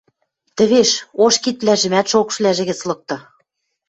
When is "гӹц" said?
2.69-2.79